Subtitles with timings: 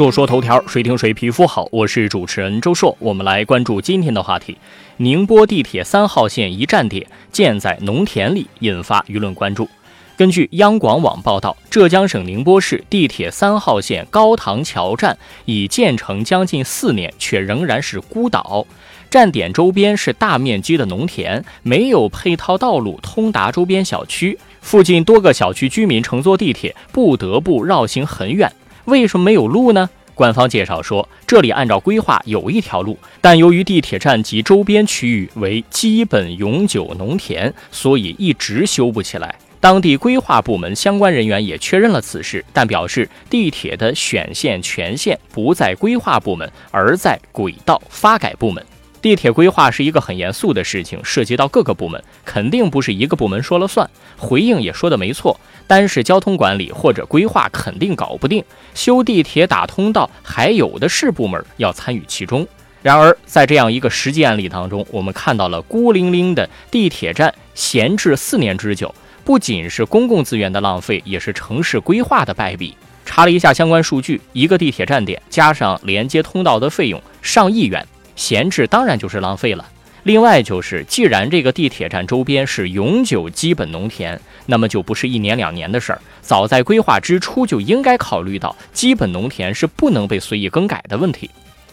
[0.00, 1.68] 说说头条，谁听谁皮肤好。
[1.70, 4.56] 我是主持人周硕，我们来关注今天的话题：
[4.96, 9.68] 宁波地铁三号线一站点建在农田里，引发舆论关注。
[10.16, 18.66] 根据央广网报道，浙江省宁波市地铁三号线高塘桥站已建成将近四年，却仍然是孤岛。
[19.10, 28.50] 站点周边是大面积的农田，没有配套道路通达周边小区，附近多个小区居民乘坐地铁不得不绕行很远。
[28.90, 29.88] 为什么没有路呢？
[30.14, 39.34] 官方介绍说，这里按照规划有一条路，但由于地铁站及周边区域为基本永久农田，所以一直修不起来。
[39.60, 48.64] 当地规划部门相关人员也确认了此事，但表示地铁的选线权限不在规划部门，而在轨道发改部门。
[49.02, 53.88] 地铁规划是一个很严肃的事情，涉及到各个部门，肯定不是一个部门说了算。
[54.16, 62.46] 回应也说的没错，单是交通管理或者规划肯定搞不定，修地铁打通道还有的是部门要参与其中。
[62.82, 68.94] 然而，在这样一个实际案例当中，我们看到了孤零零的地铁站闲置四年之久。
[69.22, 72.74] 不仅是公共资源的浪费，也是城市规划的败笔。
[73.04, 77.86] 查了一下相关数据，一个地铁站点加上连接通道的费用上亿元，
[78.20, 79.66] 闲置当然就是浪费了。
[80.02, 86.02] 另外就是，既然这个地铁站周边是永久基本农田，那么就不是一年两年的事儿。
[86.20, 91.30] 早在规划之初就应该考虑到基本农田是不能被随意更改的问题。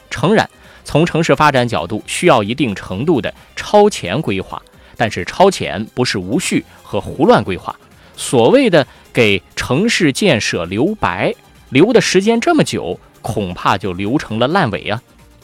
[0.09, 0.49] 诚然，
[0.85, 4.61] 从城市发展角度，需要一定程度的超前规划。
[4.95, 7.75] 但是超前不是无序和胡乱规划，
[8.15, 11.35] 所谓的给城市建设留白，
[11.69, 15.01] 留的时间这么久，恐怕就留成了烂尾啊！